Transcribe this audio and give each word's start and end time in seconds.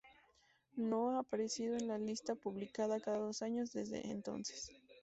No 0.77 1.11
ha 1.11 1.19
aparecido 1.19 1.75
en 1.77 1.87
la 1.87 1.99
lista, 1.99 2.33
publicada 2.33 2.99
cada 2.99 3.19
dos 3.19 3.43
años, 3.43 3.71
desde 3.71 4.09
entonces. 4.09 4.71